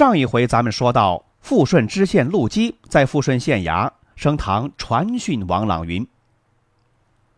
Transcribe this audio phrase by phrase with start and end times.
[0.00, 6.08] 上一回咱们说到，富顺知县陆基在富顺县衙升堂传讯王朗云。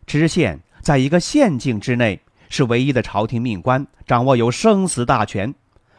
[0.07, 5.53] 知县在一个县境之内是唯一的朝廷命官，掌握有生死大权，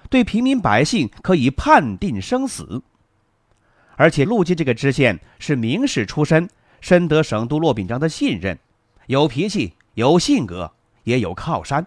[0.09, 2.81] 对平民百姓可以判定生死。
[3.97, 6.49] 而且陆基这个知县是名士出身，
[6.81, 8.59] 深得省督骆秉章的信任，
[9.09, 11.87] 有脾气，有性格，也有靠山。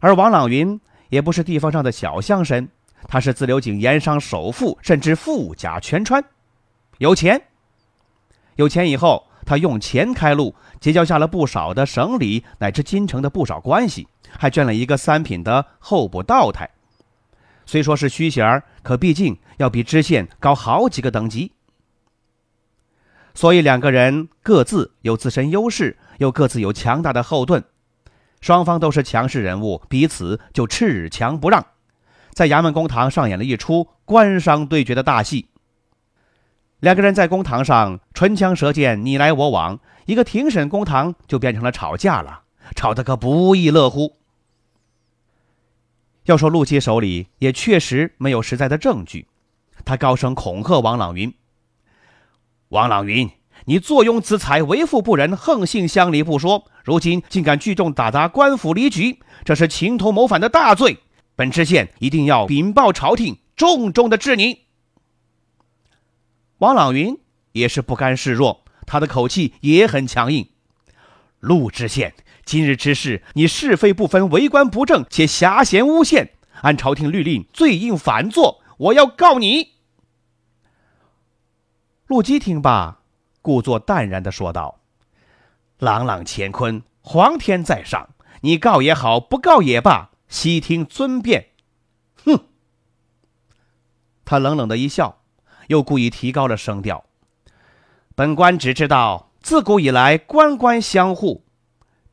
[0.00, 0.80] 而王朗云
[1.10, 2.66] 也不是地方上的小乡绅。
[3.06, 6.24] 他是自流井盐商首富，甚至富甲全川，
[6.98, 7.40] 有钱。
[8.56, 16.68] 有钱以后，他用钱开路，结交下了不少的省里乃至京城的不少关系，还捐了一个三品的候补道台。
[17.64, 21.52] 虽说是虚衔，可毕竟要比知县高好几个等级。
[23.34, 27.62] 所以两个人各自有自身优势，又各自有强大的后盾，
[28.40, 31.64] 双方都是强势人物，彼此就恃强不让。
[32.38, 35.48] 在衙门公堂上演了一出官商对决的大戏。
[36.78, 42.42] 两个人在公堂上唇枪舌剑，你来我往，一个庭审公堂就变成了吵架了，
[42.76, 44.18] 吵得可不亦乐乎。
[46.26, 49.26] 要说陆基手里也确实没有实在的证据，
[49.84, 51.34] 他高声恐吓王朗云
[52.70, 53.28] ：“王朗云，
[53.64, 60.98] 你坐拥资财，为富不仁，横行乡里不说，如今竟敢聚众打砸官府离局，这是情图谋反的大罪。”
[61.38, 64.64] 本知县一定要禀报朝廷，重重的治你。
[66.56, 67.16] 王朗云
[67.52, 70.48] 也是不甘示弱，他的口气也很强硬。
[71.38, 72.12] 陆知县，
[72.44, 76.32] 今日之事，你是非不分，为官不正，且挟嫌诬陷，
[76.62, 78.60] 按朝廷律令，罪应反坐。
[78.76, 79.74] 我要告你。
[82.08, 82.98] 陆基听罢，
[83.40, 84.80] 故作淡然的说道
[85.78, 88.08] ：“朗朗乾坤，皇天在上，
[88.40, 91.46] 你告也好，不告也罢。”悉听尊便，
[92.24, 92.38] 哼！
[94.26, 95.22] 他冷冷的一笑，
[95.68, 97.06] 又故意提高了声调
[98.14, 101.46] ：“本官只知道，自古以来官官相护，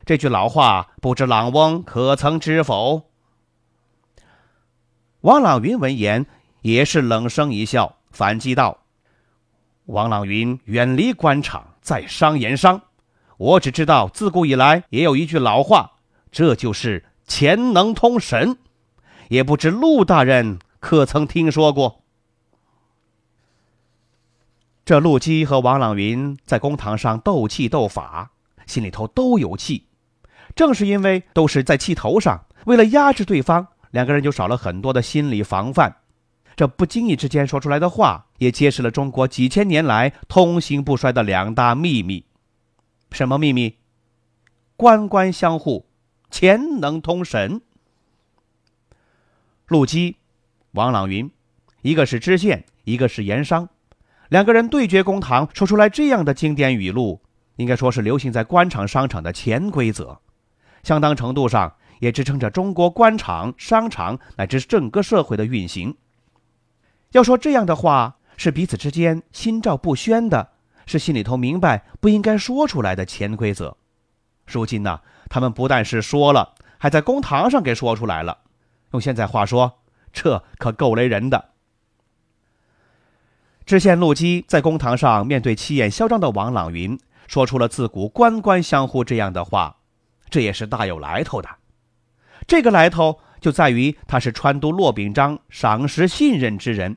[0.06, 3.10] 这句老话，不知朗翁可曾知否？”
[5.20, 6.24] 王朗云闻言
[6.62, 8.84] 也是冷声一笑，反击道
[9.86, 12.80] ：“王朗云远离官场，在商言商。
[13.36, 15.98] 我只知道，自古以来也有一句老话，
[16.32, 18.58] 这就是。”钱能通神，
[19.28, 22.02] 也不知陆大人可曾听说过？
[24.84, 28.30] 这陆基和王朗云在公堂上斗气斗法，
[28.66, 29.88] 心里头都有气。
[30.54, 35.96] 正是因为都是在气头上，为了压制对方，两个人就少了很多的心理防范。
[36.54, 42.24] 这不经意之间说出来的话，也揭示了中国几千年来通行不衰的两大秘密。
[43.10, 43.76] 什么秘密？
[44.76, 45.85] 官官相护。
[46.38, 47.62] 钱能通神。
[49.68, 50.16] 陆基、
[50.72, 51.30] 王朗云，
[51.80, 53.70] 一个是知县，一个是盐商，
[54.28, 57.22] 两个人对决公堂，说出来这样的经典语录，
[57.56, 60.20] 应该说是流行在官场、商场的潜规则，
[60.82, 65.96] 相当程度上也支撑着中国官场、商场乃至整个社会的运行。
[67.12, 70.50] 要说这样的话是彼此之间心照不宣的，
[70.84, 73.78] 是心里头明白不应该说出来的潜规则。
[74.44, 75.00] 如今呢？
[75.28, 78.38] 他们不但是说了，还在公堂上给说出来了。
[78.92, 79.80] 用现在话说，
[80.12, 81.50] 这可够雷人的。
[83.64, 89.78] 知县陆基在公堂上面对气焰嚣张的王朗云，说出了自古官官相护这样的话，
[90.30, 91.48] 这也是大有来头的。
[92.46, 96.96] 这个来头就在于他是川督骆秉章赏识信任之人，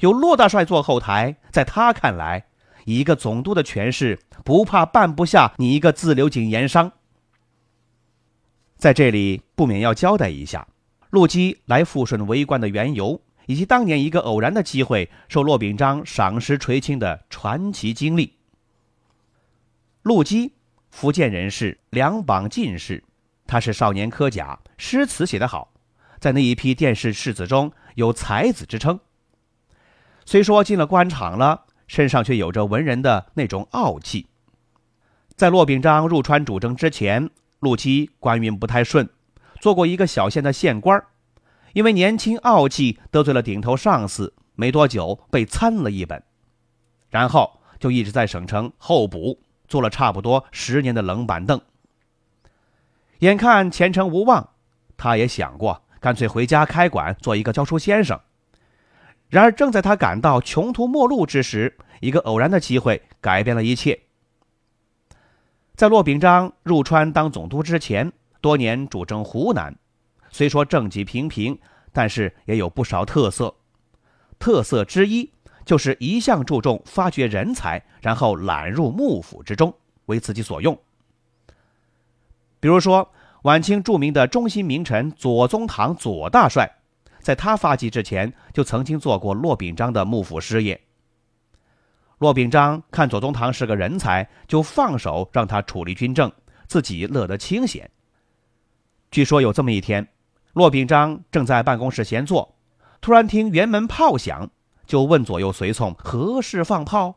[0.00, 2.44] 有骆大帅做后台，在他看来，
[2.84, 6.92] 一个总督的权势，不怕办不下你一个自流井盐商。
[8.84, 10.68] 在这里不免要交代一下，
[11.08, 18.34] 陆基来富顺为官的缘由，以及当年一个偶然的机会受骆秉章赏识垂青的传奇经历。
[20.02, 20.52] 陆基，
[20.90, 23.02] 福建人士，两榜进士，
[23.46, 25.72] 他是少年科甲，诗词写得好，
[26.20, 29.00] 在那一批殿试士子中有才子之称。
[30.26, 34.26] 虽说进了官场了，身上却有着文人的那种傲气。
[35.36, 37.30] 在骆秉章入川主政之前。
[37.60, 39.08] 陆基官运不太顺，
[39.60, 41.02] 做过一个小县的县官
[41.72, 46.22] 因为年轻傲气得罪了顶头上司，没多久被参了一本，
[47.10, 51.60] 然后就一直在省城候补，坐了差不多十年的冷板凳。
[53.18, 54.50] 眼看前程无望，
[54.96, 58.20] 他也想过干脆回家开馆做一个教书先生。
[59.28, 64.03] 然而，正在他感到穷途末路之时，一个偶然的机会改变了一切。
[65.76, 69.74] 在骆秉章入川当总督之前，多年主政湖南，
[70.30, 71.58] 虽说政绩平平，
[71.92, 73.52] 但是也有不少特色。
[74.38, 75.28] 特色之一
[75.64, 79.74] 就是一向注重发掘人才，然后揽入幕府之中，
[80.06, 80.78] 为自己所用。
[82.60, 83.10] 比如说，
[83.42, 86.70] 晚清著名的中心名臣左宗棠左大帅，
[87.18, 90.80] 在他发迹之前，就曾经做过骆秉章的幕府师爷。
[92.18, 96.30] 骆秉章看左宗棠是个人才，就放手让他处理军政，
[96.66, 97.90] 自己乐得清闲。
[99.10, 100.08] 据说有这么一天，
[100.52, 102.56] 骆秉章正在办公室闲坐，
[103.00, 104.48] 突然听辕门炮响，
[104.86, 107.16] 就问左右随从何事放炮。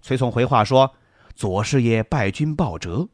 [0.00, 0.94] 随从回话说
[1.34, 3.08] ：“左师爷败军报折。”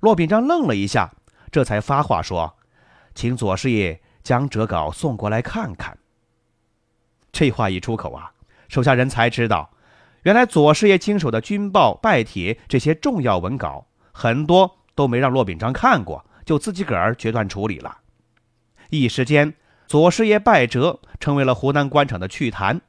[0.00, 1.12] 骆秉章愣了一下，
[1.50, 2.54] 这才发话说
[3.14, 5.98] ：“请左师爷将折稿送过来看看。”
[7.32, 8.32] 这话一出口啊！
[8.68, 9.70] 手下人才知道，
[10.22, 17.98] 原来左师爷经手的军报、拜帖这些重要文稿，很多都没让骆秉章看过，就自己个儿决断处理了。
[18.90, 19.54] 一时间，
[19.86, 22.80] 左师爷败折成为了湖南官场的趣谈，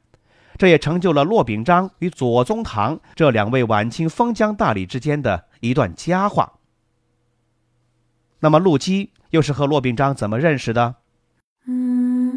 [0.58, 6.54] 这也成就了骆秉章与左宗棠这两位晚清封疆大吏之间的一段佳话。
[8.40, 10.96] 那么，陆基又是和骆秉章怎么认识的？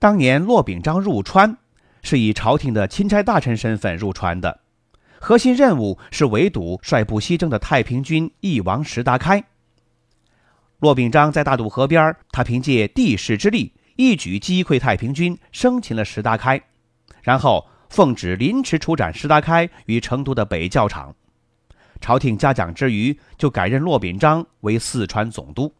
[0.00, 1.56] 当年骆秉章入川，
[2.02, 4.60] 是以朝廷的钦差大臣身份入川的，
[5.18, 9.42] 核心任务是围堵率部西征的太平军翼王石达开。
[10.78, 16.62] 骆秉章在大渡河边，他凭借地势之力，一举击溃太平军，生擒了石达开，
[17.20, 21.12] 然后奉旨临时处斩石达开于成都的北教场。
[22.00, 25.74] 朝廷嘉奖之余，就改任骆秉章为四川总督。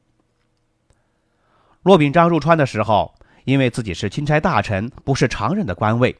[1.84, 3.14] 骆秉章入川的时候。
[3.48, 6.14] 因为自己是钦差大臣，不是常任的官位，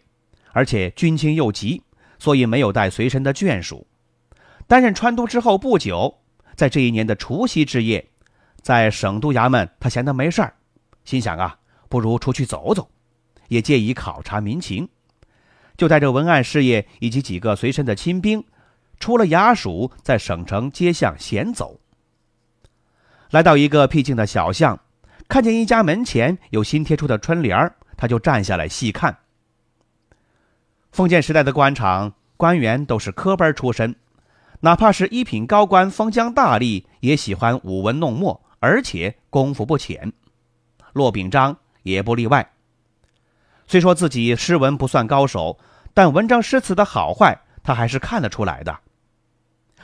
[0.53, 1.83] 而且军情又急，
[2.19, 3.87] 所以没有带随身的眷属。
[4.67, 6.23] 担任川督之后不久，
[6.57, 8.09] 在这一年的除夕之夜，
[8.63, 10.55] 在省都衙门，他闲得没事儿，
[11.05, 11.59] 心想啊，
[11.91, 12.89] 不如出去走走，
[13.49, 14.89] 也借以考察民情，
[15.77, 18.43] 就带着文案事业以及几个随身的亲兵，
[18.99, 21.79] 出了衙署，在省城街巷闲走，
[23.31, 24.81] 来到一个僻静的小巷。
[25.29, 29.19] 看见一家门前有新贴出的春联儿，他就站下来细看。
[30.91, 33.95] 封建时代的官场官员都是科班出身，
[34.61, 40.13] 哪怕是一品高官、封疆大吏，也喜欢舞文弄墨，而且功夫不浅。
[40.95, 42.51] 骆秉章也不例外。
[43.67, 45.59] 虽说自己诗文不算高手，
[45.93, 48.75] 但文章诗词的好坏，他还是看得出来的。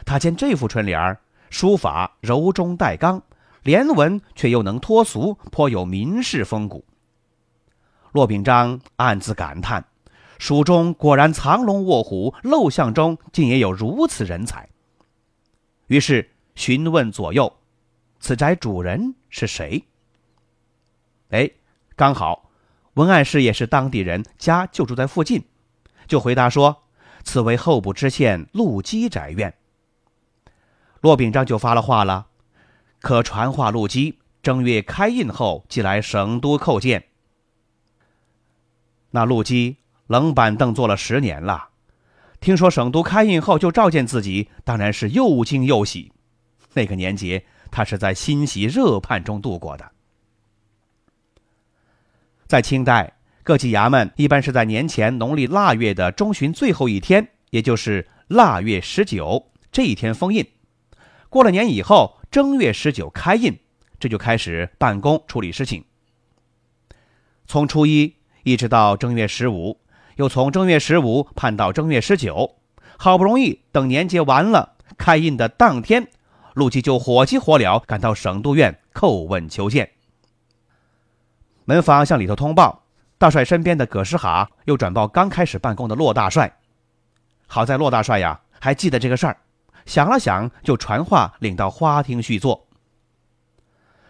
[0.07, 3.23] 他见这副春联儿，书法柔中带刚。
[3.64, 6.85] 连文却又能脱俗，颇有名士风骨。
[8.12, 9.85] 骆秉章暗自感叹：
[10.38, 14.68] 蜀中果然藏龙卧虎，陋巷中竟也有如此人才。
[15.87, 17.56] 于是询问左右
[18.21, 19.83] ：“此宅主人是谁？”
[21.30, 21.50] 哎，
[21.97, 22.50] 刚好
[22.94, 25.42] 文案师也是当地人，家就住在附近，
[26.06, 26.83] 就回答说
[27.25, 29.54] ：“此为候补知县陆基宅院。”
[31.00, 32.26] 骆秉章就发了话了。
[33.04, 37.04] 可传话陆基，正月开印后即来省都叩见。
[39.11, 41.68] 那陆基冷板凳坐了十年了，
[42.40, 46.12] 听说省都开印后就召见自己，当然是又惊又喜。
[46.73, 49.92] 那个年节，他是在欣喜热盼中度过的。
[52.46, 60.49] 在清代，各级衙门一般是在年前农历腊月的中旬最后一天，也就是腊月十九这一天封印。
[61.28, 62.16] 过了年以后。
[62.35, 63.61] 正月十九开印，
[64.00, 65.85] 这就开始办公处理事情。
[67.47, 69.79] 从初一一直到正月十五，
[70.17, 72.57] 又从正月十五盼到正月十九，
[72.99, 76.09] 好不容易等年节完了，开印的当天，
[76.55, 79.93] 陆基就火急火燎赶到省督院叩问求见。
[81.64, 82.83] 门房向里头通报，
[83.17, 86.59] 大帅身边的葛诗哈又转报刚开始办公的骆大帅。
[87.47, 89.37] 好在骆大帅呀还记得这个事儿，
[89.87, 92.67] 想了想就传话领到花厅叙坐。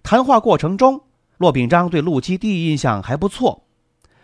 [0.03, 1.03] 谈话过程中，
[1.39, 3.65] 骆秉章对陆基第一印象还不错。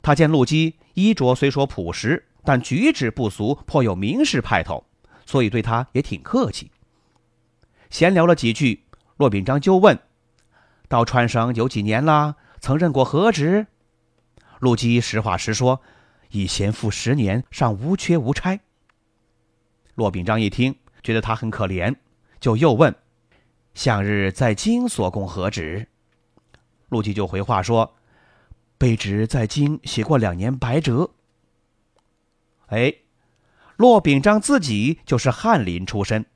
[0.03, 4.85] 他见陆基衣着虽说朴实，但举止不俗，颇有名士派头，
[5.27, 6.71] 所以对他也挺客气。
[7.91, 8.85] 闲聊了几句，
[9.17, 9.99] 骆秉章就问
[10.89, 12.37] ：“到川省有几年了？
[12.61, 13.67] 曾任过何职？”
[14.61, 15.81] 陆基实话实说
[16.31, 18.61] ：“已闲赋十年，尚无缺无差。”
[19.97, 21.95] 骆秉章一听，觉得他很可怜，
[22.41, 22.95] 就又问
[23.75, 25.89] ：“向日在京所供何职？”
[26.89, 27.95] 陆基就回话说
[28.79, 31.11] ：“卑职在京写过两年白折。”
[32.69, 32.95] 哎，
[33.77, 36.27] 骆秉章自己就是翰林出身，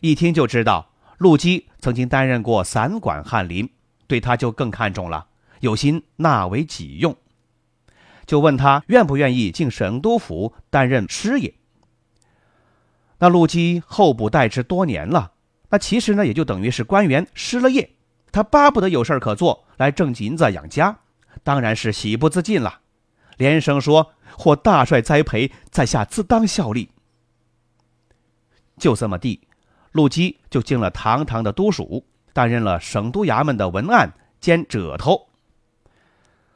[0.00, 3.68] 一听就知道陆基曾经担任过散馆翰林，
[4.06, 5.26] 对他就更看重了，
[5.60, 7.16] 有心纳为己用，
[8.26, 11.54] 就问他愿不愿意进省督府担任师爷。
[13.22, 15.30] 那陆基候补待职多年了，
[15.68, 17.88] 那其实呢也就等于是官员失了业，
[18.32, 20.98] 他巴不得有事儿可做来挣银子养家，
[21.44, 22.80] 当然是喜不自禁了，
[23.36, 26.90] 连声说：“或大帅栽培，在下自当效力。”
[28.76, 29.40] 就这么地，
[29.92, 35.28] 陆基就进了堂堂的都署，担任了省督衙门的文案兼褶头。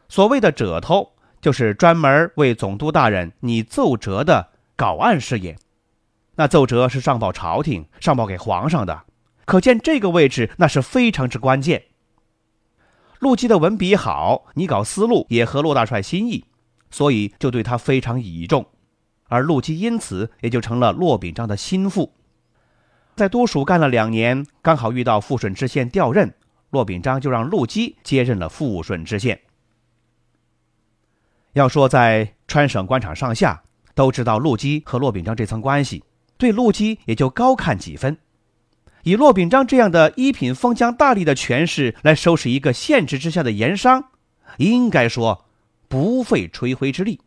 [0.09, 5.57] 所谓的褶头，就是专门为总督大人拟奏折的稿案事业。
[6.37, 9.05] 那奏折是上报朝廷、上报给皇上的，
[9.45, 11.85] 可见这个位置那是非常之关键。
[13.19, 16.45] 陆基的文笔好，你搞思路也合骆大帅心意，
[16.91, 18.67] 所以就对他非常倚重，
[19.29, 22.13] 而陆基因此也就成了骆秉章的心腹。
[23.15, 26.35] 在都署干了两年，刚好遇到富顺知县调任，
[26.69, 29.41] 骆秉章就让陆基接任了富顺知县。
[31.55, 33.63] 要说在川省官场上下
[33.95, 36.05] 都知道陆基和骆秉章这层关系。
[36.39, 38.19] 对陆基也就高看几分，
[39.05, 44.11] 以骆秉章这样的一品封疆大吏的权势来收拾一个县制之下的盐商，
[44.59, 45.47] 应该说
[45.89, 47.21] 不费吹灰之力。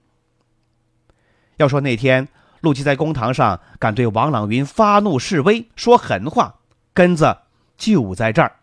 [1.57, 2.27] 要说那天
[2.61, 6.55] 陆基在公堂上敢对王朗云发怒示威，说狠话，
[6.93, 7.37] 根子
[7.77, 8.57] 就在这儿。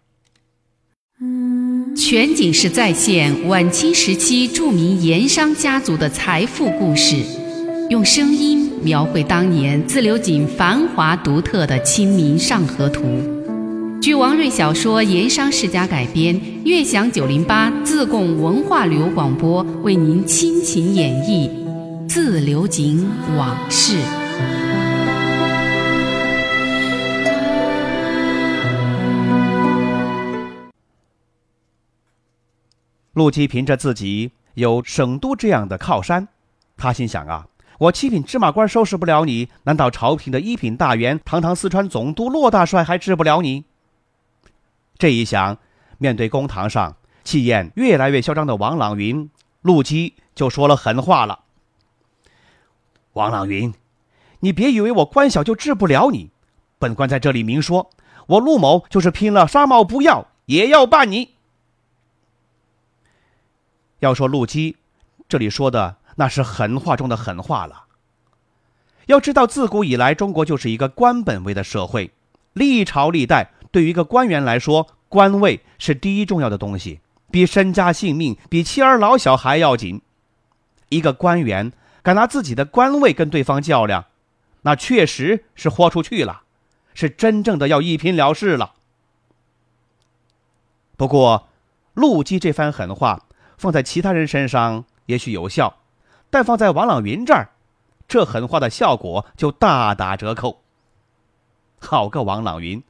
[1.96, 7.16] 全景式再现晚清时期著名盐商家族的财富故事，
[7.88, 8.55] 用声音。
[8.86, 13.02] 描绘当年自流井繁华独特的《清明上河图》，
[14.00, 21.48] 据王瑞小说《盐商世家》改编，悦享九零八自贡文化旅游广播为您倾情演绎
[22.08, 23.04] 《自流井
[23.36, 23.96] 往事》。
[33.14, 36.28] 陆基凭着自己有省都这样的靠山，
[36.76, 37.48] 他心想啊。
[37.78, 43.64] 我七品芝麻官收拾不了你，难道朝廷的一品大员、堂堂四川总督骆大帅还治不了你？
[44.96, 45.58] 这一想，
[45.98, 49.30] 面对公堂上气焰越来越嚣张的王朗云，
[49.60, 51.40] 陆基就说了狠话了
[53.12, 53.74] ：“王朗云，
[54.40, 56.30] 你别以为我官小就治不了你。
[56.78, 57.90] 本官在这里明说，
[58.26, 61.34] 我陆某就是拼了纱帽不要，也要办你。”
[64.00, 64.76] 要说陆基，
[65.28, 65.98] 这里说的。
[66.16, 67.84] 那是狠话中的狠话了。
[69.06, 72.10] 要知道，自古以来，中国就是一个官本位的社会，
[72.52, 80.02] 历朝历代，对于一个官员来说，官位是第一重要的东西，比身家性命、比妻儿老小还要紧。
[80.88, 84.06] 一个官员敢拿自己的官位跟对方较量，
[84.62, 86.42] 那确实是豁出去了，
[86.94, 88.72] 是真正的要一拼了事了。
[90.96, 91.48] 不过，
[91.94, 95.76] 陆基这番狠话放在其他人身上也许有效。
[96.36, 97.48] 但放在王朗云这儿，
[98.06, 100.60] 这狠话的效果就大打折扣。
[101.78, 102.84] 好个王朗云，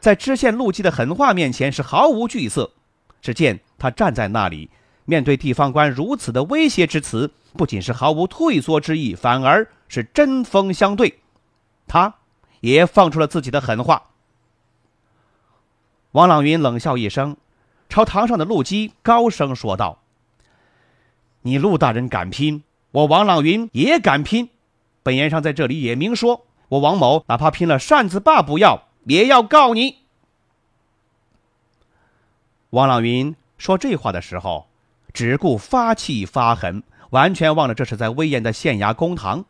[0.00, 2.72] 在知县陆基的狠话面前是毫无惧色。
[3.20, 4.70] 只见他站在那里，
[5.04, 11.20] 面对地方官如此的威胁之词，不仅是毫无退缩之意，反而是针锋相对。
[11.86, 12.14] 他
[12.60, 14.04] 也放出了自己的狠话。
[16.12, 17.36] 王朗云冷笑一声，
[17.90, 19.98] 朝堂上的陆基高声说道
[21.44, 22.62] ：“你陆大人敢拼！”
[22.96, 24.48] 我王朗云也敢拼，
[25.02, 29.98] 本言上在这里也明说，我王某哪怕拼了扇子把不要，也要告你。
[32.70, 34.68] 王朗云说这话的时候，
[35.12, 39.44] 只顾发气发狠，完全忘了这是在威严的县衙公堂。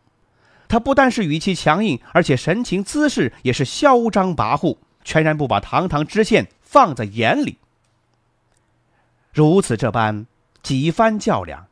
[0.67, 7.59] 他不但是语气强硬，而且神情姿势也是嚣张跋扈，全然不把堂堂知县放在眼里。
[9.33, 10.27] 如此这般。
[10.65, 11.69] 几番较量，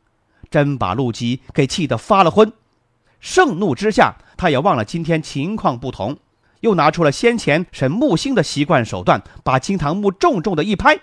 [0.55, 2.53] 真把陆基给气得发了昏。
[3.19, 6.17] 盛怒之下，他也忘了今天情况不同，
[6.61, 11.01] 又拿出了先前审木星的习惯手段，把金堂木重重的一拍：“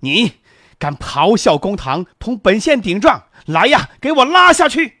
[0.00, 0.32] 你
[0.76, 3.22] 敢咆哮公堂，同本县顶撞？
[3.46, 4.96] 来呀，给我拉下去！”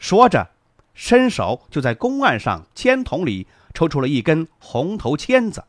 [0.00, 0.50] 说着，
[0.94, 5.62] 伸手就在公案上签筒里抽出了一根红头签子。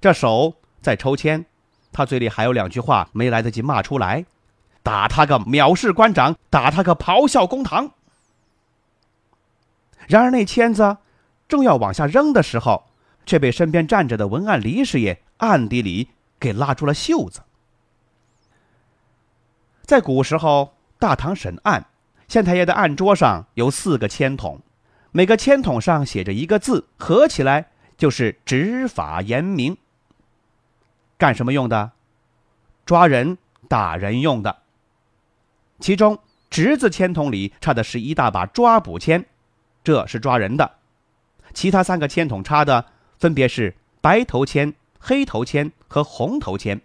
[0.00, 1.46] 这手在抽签，
[1.92, 4.24] 他嘴里还有两句话没来得及骂出来。
[4.82, 7.92] 打他个藐视官长，打他个咆哮公堂。
[10.08, 10.98] 然而那签子
[11.48, 12.84] 正要往下扔的时候，
[13.24, 16.08] 却被身边站着的文案李师爷暗地里
[16.40, 17.42] 给拉住了袖子。
[19.82, 21.86] 在古时候，大堂审案，
[22.26, 24.60] 县太爷的案桌上有四个签筒，
[25.10, 29.76] 每个签筒上写着一个字，合起来就是“执法严明”。
[31.18, 31.92] 干什么用的？
[32.84, 34.61] 抓人、打人用的。
[35.82, 36.16] 其中
[36.48, 39.24] “直”字签筒里插的是一大把抓捕签，
[39.82, 40.64] 这是抓人的；
[41.52, 42.86] 其他三个签筒插的
[43.18, 46.80] 分别是白头签、黑头签和红头签。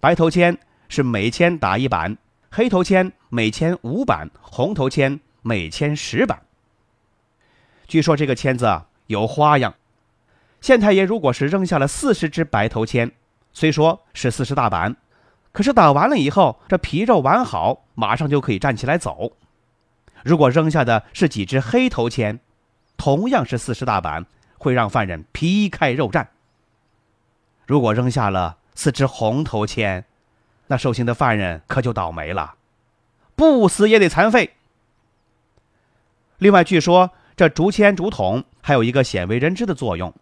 [0.00, 0.58] 白头签
[0.90, 2.18] 是每签打一板，
[2.50, 6.42] 黑头签每签五板，红头签每签十板。
[7.88, 9.74] 据说这个签子啊有花样，
[10.60, 13.10] 县太爷如果是扔下了四十支白头签，
[13.54, 14.94] 虽说是四十大板。
[15.52, 19.32] 可是打完了以后，这皮肉完好，马上就可以站起来走。
[20.24, 22.40] 如果扔下的是几只黑头签，
[22.96, 24.24] 同样是四十大板，
[24.56, 26.26] 会让犯人皮开肉绽。
[27.66, 30.04] 如果扔下了四只红头签，
[30.68, 32.54] 那受刑的犯人可就倒霉了，
[33.34, 34.54] 不死也得残废。
[36.38, 40.14] 另外，据说这竹签、竹筒还有一个鲜为人知的作用，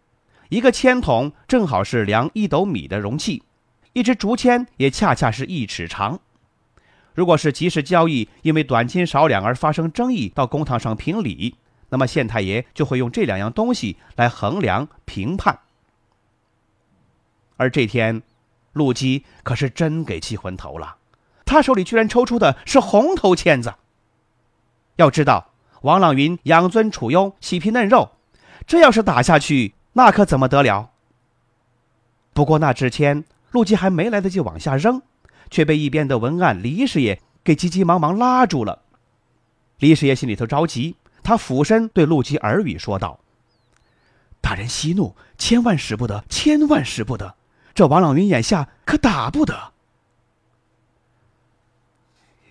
[0.49, 3.43] 一个签筒正好是量一斗米的容器。
[3.93, 6.21] 一支竹签也恰恰是一尺长。
[7.13, 11.57] 如果是集市交易，因为短斤少两而发生争议，到公堂上评理，
[11.89, 15.59] 那么县太爷就会用这两样东西来衡量评判。
[17.57, 18.23] 而这天，
[18.73, 20.97] 陆基可是真给气昏头了，
[21.45, 23.75] 他手里居然抽出的是红头签子。
[24.97, 25.51] 要知道，
[25.83, 28.13] 王朗云养尊处优，细皮嫩肉，
[28.69, 30.91] 这要是打下去，那可怎么得了？
[32.33, 33.25] 不过那支签。
[33.51, 35.03] 陆基还没来得及往下扔，
[35.51, 38.83] 却被一边的文案李师爷给急急忙忙拉住了。
[39.79, 43.19] 李师爷心里头着急，他俯身对陆基耳语说道
[44.41, 47.35] ：“大人息怒，千万使不得，千万使不得！
[47.75, 49.73] 这王朗云眼下可打不得。”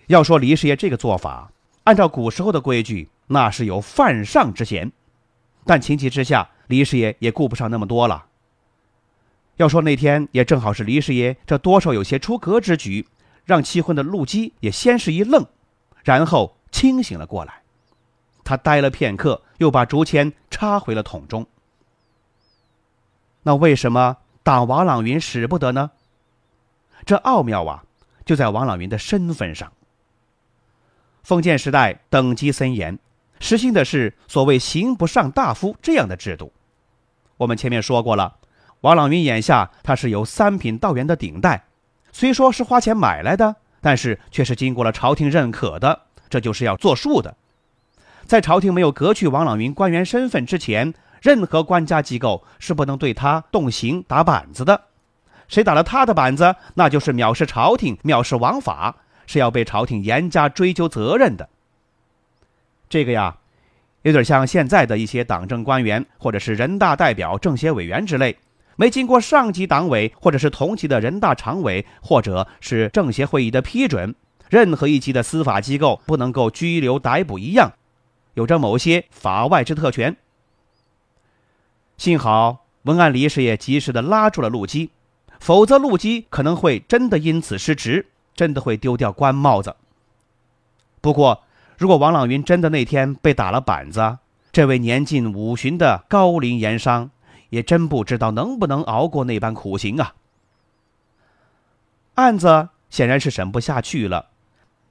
[0.08, 1.52] 要说李师爷这个做法，
[1.84, 4.90] 按照古时候的规矩，那是有犯上之嫌，
[5.64, 8.26] 但情急之下，李师爷也顾不上那么多了。
[9.60, 13.06] 要说那天也正好是李师爷这多少有些出格之举，
[13.44, 15.46] 让气昏的陆基也先是一愣，
[16.02, 17.60] 然后清醒了过来。
[18.42, 21.46] 他呆了片刻，又把竹签插回了桶中。
[23.42, 25.90] 那为什么打王朗云使不得呢？
[27.04, 27.84] 这奥妙啊，
[28.24, 29.70] 就在王朗云的身份上。
[31.22, 32.98] 封建时代等级森严，
[33.40, 36.50] 实行的是所谓“刑不上大夫”这样的制度。
[37.36, 38.38] 我们前面说过了。
[38.80, 41.64] 王朗云眼下他是有三品道员的顶戴，
[42.12, 47.36] 虽说是花钱买来的，但是却是经过了朝廷认可的，这就是要作数的。
[48.24, 54.80] 在朝廷没有革去王朗云官员身份之前，任何官家机构是不能对他动刑打板子的。
[55.48, 61.48] 谁打了他的板子，那就是藐视朝廷、藐视王法，是要被朝廷严加追究责任的。
[62.88, 63.36] 这个呀，
[64.02, 68.38] 有点像现在的一些党政官员，或者是人大代表、政协委员之类。
[68.80, 74.14] 没经过上级党委或者是同级的人大常委或者是政协会议的批准，
[74.48, 77.74] 任何一级的司法机构不能够拘留逮捕一样，
[78.32, 80.16] 有着某些法外之特权。
[81.98, 84.88] 幸好文案李师爷及时的拉住了陆基，
[85.38, 89.76] 否则陆基可能会真的因此失职，真的会丢掉官帽子。
[91.02, 91.42] 不过，
[91.76, 94.16] 如果王朗云真的那天被打了板子，
[94.50, 97.10] 这位年近五旬的高龄盐商。
[97.50, 100.14] 也真不知道能不能熬过那般苦刑啊！
[102.14, 104.30] 案子显然是审不下去了，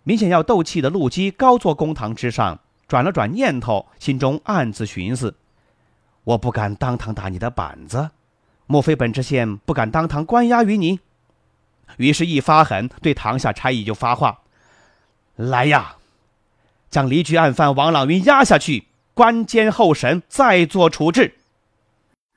[0.03, 5.35] 明显要斗气的陆基高坐公堂之上，转了转念头，心中暗自寻思：
[6.23, 8.11] 我不敢当堂打你的板子，
[8.67, 10.99] 莫非本知县不敢当堂关押于你？
[11.97, 14.41] 于是，一发狠，对堂下差役就发话
[15.35, 15.95] ：“来呀，
[16.89, 21.35] 将离局案犯王朗云押下去，关监候审，再做处置。”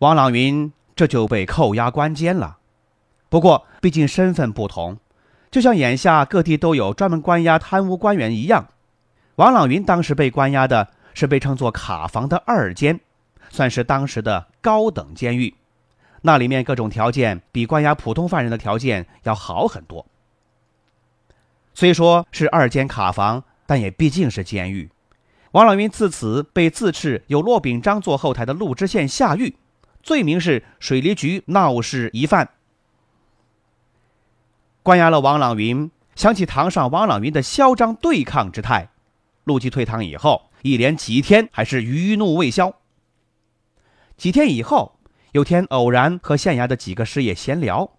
[0.00, 2.56] 王朗云这就被扣押关监了。
[3.28, 4.96] 不过，毕竟身份不同，
[5.50, 8.68] 就像眼下各地都有专门关押贪污官员一样，
[9.34, 13.00] 王朗云当时被关押的是被称作卡房的二监，
[13.50, 15.52] 算是当时的高等监狱。
[16.22, 20.06] 那里面各种条件比关押普通犯人的条件要好很多。
[21.74, 24.90] 虽说是二监卡房，但也毕竟是监狱。
[25.52, 29.56] 王朗云自此被自斥有骆秉章做后台的陆知县下狱。
[30.02, 32.50] 罪名是水利局闹事疑犯，
[34.82, 35.90] 关押了王朗云。
[36.16, 38.90] 想起堂上王朗云的嚣张对抗之态，
[39.44, 42.74] 陆基退堂以后，一连几天还是余怒未消。
[44.16, 44.98] 几天以后，
[45.32, 47.92] 有天偶然和县衙的几个师爷闲聊，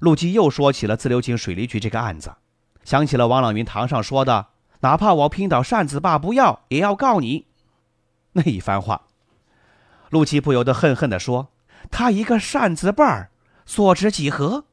[0.00, 2.34] 陆基又说起了自流井水利局这个案子，
[2.82, 4.46] 想起了王朗云堂上说的
[4.80, 7.46] ：“哪怕我拼到扇子坝不要，也要告你。”
[8.32, 9.07] 那一番话。
[10.10, 11.50] 陆琪不由得恨恨地说
[11.90, 13.30] ：“他一个扇子把儿，
[13.66, 14.64] 所值几何？”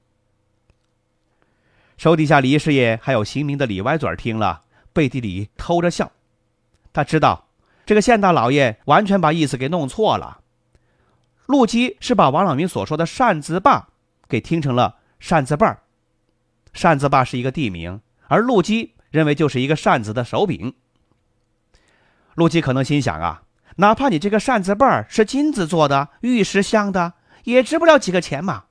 [1.98, 6.12] 手底下李师爷还有行明的李歪嘴儿听了，背地里偷着笑。
[6.92, 7.48] 他知道
[7.86, 10.42] 这个县大老爷完全把意思给弄错了。
[11.46, 13.90] 陆基是把王朗云所说的扇子坝
[14.28, 15.80] 给听成了扇子把儿，
[16.74, 20.74] 扇子坝是一个地名，而陆基认为就是一个扇子的手柄。
[22.34, 23.44] 陆基可能心想啊。
[23.76, 28.66] 哪怕你这个扇子把儿是金子做的、玉石镶的，也值不了几个钱嘛！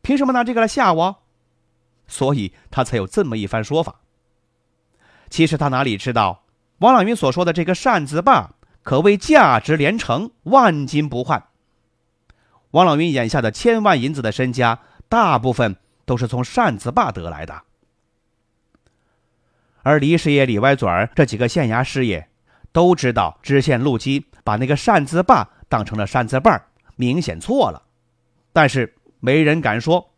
[0.00, 1.22] 凭什么拿这个来吓我？
[2.08, 4.00] 所以他才有这么一番说法。
[5.30, 6.44] 其实他哪里知道，
[6.78, 11.44] 王朗云所说的这个扇子把可谓价值连城，万金不换。
[12.72, 17.62] 王朗云眼下的千万银子的身家，大部分都是从扇子把得来的。
[19.84, 22.28] 而李师爷、李歪嘴儿这几个县衙师爷。
[22.72, 27.82] 都知道知县陆基把那个扇子坝当成了扇子把明显错了，
[28.52, 30.10] 但是没人敢说。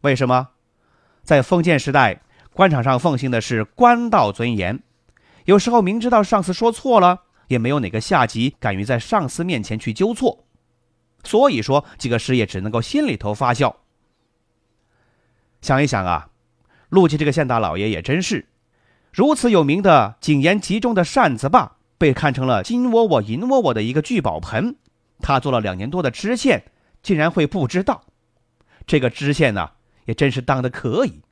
[0.00, 0.48] 为什么？
[1.22, 4.82] 在封建时代，官场上奉行的是官道尊严，
[5.44, 10.46] 有时候明知道上司说错了，也没有哪个下级敢于在上司面前去纠错，
[11.24, 13.76] 所以说几个师爷只能够心里头发笑。
[15.60, 16.30] 想一想啊，
[16.88, 18.47] 陆基这个县大老爷也真是。
[19.18, 24.76] 如此有名的谨言集中的扇子坝，被看成了金窝窝银窝窝的一个聚宝盆。
[25.18, 26.70] 他做了两年多的知县，
[27.02, 28.04] 竟然会不知道？
[28.86, 29.70] 这个知县呢，
[30.04, 31.22] 也真是当的可以。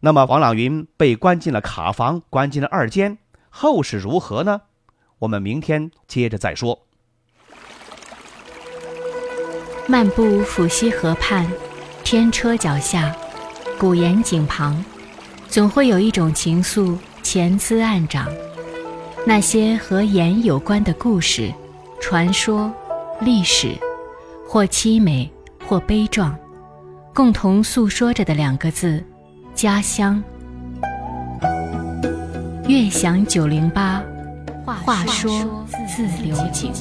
[0.00, 3.18] 那么王朗云被关进了卡房，关进了二监，
[3.50, 4.62] 后事如何呢？
[5.18, 6.86] 我们明天接着再说。
[9.86, 11.46] 漫步抚溪河畔，
[12.02, 13.14] 天车脚下，
[13.78, 14.82] 古岩井旁。
[15.52, 18.26] 总会有一种情愫潜滋暗长，
[19.26, 21.52] 那些和盐有关的故事、
[22.00, 22.72] 传说、
[23.20, 23.74] 历史，
[24.48, 25.30] 或凄美，
[25.66, 26.34] 或悲壮，
[27.14, 29.04] 共同诉说着的两个字：
[29.54, 30.24] 家乡。
[32.66, 34.02] 悦享九零八，
[34.64, 36.72] 话说自流井。